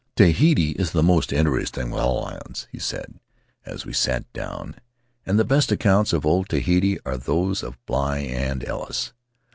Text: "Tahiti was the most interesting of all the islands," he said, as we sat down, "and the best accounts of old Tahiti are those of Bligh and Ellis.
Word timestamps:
"Tahiti 0.15 0.75
was 0.79 0.93
the 0.93 1.03
most 1.03 1.31
interesting 1.31 1.91
of 1.91 1.93
all 1.99 2.21
the 2.25 2.31
islands," 2.31 2.67
he 2.71 2.79
said, 2.79 3.19
as 3.67 3.85
we 3.85 3.93
sat 3.93 4.25
down, 4.33 4.77
"and 5.27 5.37
the 5.37 5.45
best 5.45 5.71
accounts 5.71 6.11
of 6.11 6.25
old 6.25 6.49
Tahiti 6.49 6.97
are 7.05 7.17
those 7.17 7.61
of 7.61 7.77
Bligh 7.85 8.17
and 8.29 8.65
Ellis. 8.65 9.13